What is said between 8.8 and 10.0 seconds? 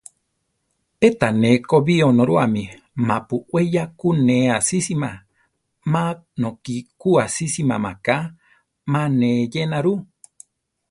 má ne eyéna ru.